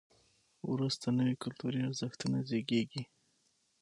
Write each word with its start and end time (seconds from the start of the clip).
وروسته 0.71 1.05
نوي 1.19 1.35
کلتوري 1.43 1.79
ارزښتونه 1.87 2.37
زیږېږي. 2.49 3.03